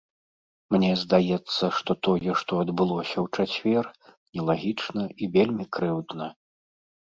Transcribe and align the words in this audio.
Мне 0.75 0.87
здаецца, 1.01 1.63
што 1.79 1.91
тое, 2.07 2.31
што 2.39 2.53
адбылося 2.65 3.17
ў 3.25 3.29
чацвер, 3.37 3.85
нелагічна 4.35 5.03
і 5.21 5.33
вельмі 5.39 5.71
крыўдна. 5.79 6.33